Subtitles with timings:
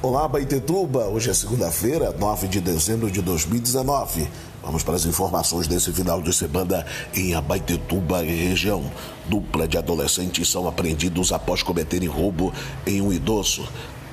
[0.00, 1.08] Olá, Baitetuba.
[1.08, 4.28] Hoje é segunda-feira, 9 de dezembro de 2019.
[4.62, 8.88] Vamos para as informações desse final de semana em Abaitetuba e região.
[9.26, 12.54] Dupla de adolescentes são apreendidos após cometerem roubo
[12.86, 13.66] em um idoso.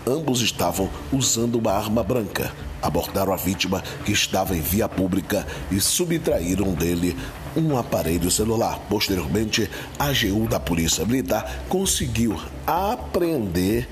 [0.07, 2.51] Ambos estavam usando uma arma branca.
[2.81, 7.15] Abordaram a vítima que estava em via pública e subtraíram dele
[7.55, 8.79] um aparelho celular.
[8.89, 13.87] Posteriormente, a AGU da Polícia Militar conseguiu apreender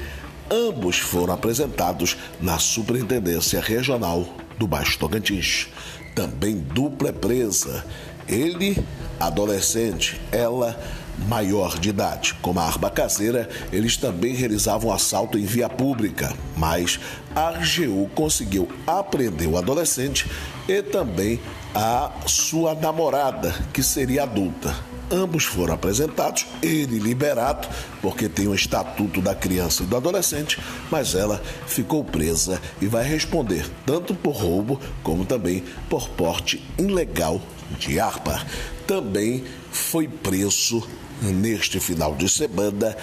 [0.52, 4.28] Ambos foram apresentados na Superintendência Regional
[4.58, 5.68] do Baixo Tocantins.
[6.16, 7.86] Também dupla presa.
[8.28, 8.78] Ele,
[9.20, 10.80] adolescente, ela,
[11.28, 12.34] maior de idade.
[12.36, 17.00] Com a arma caseira, eles também realizavam assalto em via pública, mas
[17.36, 20.30] a AGU conseguiu apreender o adolescente
[20.68, 21.40] e também
[21.74, 24.93] a sua namorada, que seria adulta.
[25.12, 27.68] Ambos foram apresentados, ele liberado,
[28.02, 33.04] porque tem o estatuto da criança e do adolescente, mas ela ficou presa e vai
[33.04, 37.42] responder tanto por roubo como também por porte ilegal
[37.78, 38.46] de arma.
[38.88, 40.88] Também foi preso
[41.22, 42.96] neste final de semana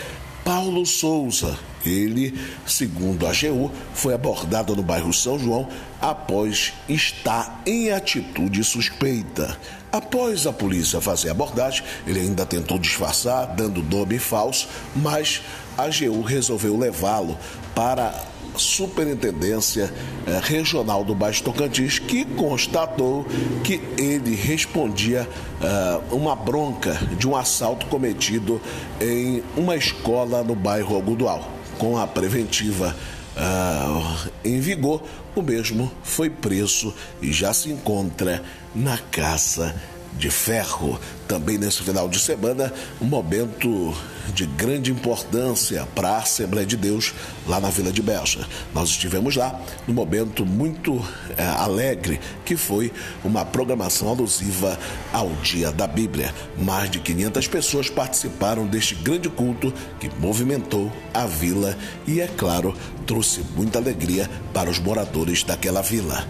[0.45, 1.70] Paulo Souza.
[1.85, 5.69] Ele, segundo a AGU, foi abordado no bairro São João
[6.01, 9.59] após estar em atitude suspeita.
[9.93, 15.43] Após a polícia fazer a abordagem, ele ainda tentou disfarçar, dando nome falso, mas
[15.77, 17.37] a AGU resolveu levá-lo
[17.75, 18.15] para
[18.57, 19.93] Superintendência
[20.27, 23.27] eh, Regional do Baixo Tocantins, que constatou
[23.65, 25.29] que ele respondia
[25.61, 28.61] uh, uma bronca de um assalto cometido
[29.01, 31.60] em uma escola no bairro Algodual.
[31.81, 32.95] Com a preventiva
[33.35, 35.03] uh, em vigor,
[35.35, 38.43] o mesmo foi preso e já se encontra
[38.75, 39.75] na Casa
[40.13, 40.99] de Ferro.
[41.27, 43.95] Também nesse final de semana, um momento
[44.35, 47.15] de grande importância para a Assembleia de Deus
[47.47, 48.47] lá na Vila de Belcha.
[48.75, 51.05] Nós estivemos lá num momento muito
[51.37, 52.93] é, alegre, que foi
[53.25, 54.79] uma programação alusiva
[55.13, 56.35] ao Dia da Bíblia.
[56.59, 62.75] Mais de 500 pessoas participaram deste grande culto que movimentou a vila e, é claro,
[63.07, 66.27] trouxe muita alegria para os moradores daquela vila.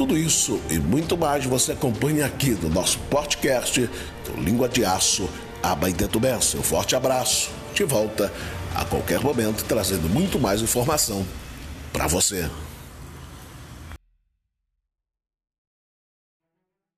[0.00, 3.82] Tudo isso e muito mais você acompanha aqui no nosso podcast
[4.24, 5.28] do Língua de Aço
[5.62, 6.56] Abaetetubense.
[6.56, 8.32] Um forte abraço, de volta
[8.74, 11.22] a qualquer momento trazendo muito mais informação
[11.92, 12.48] para você.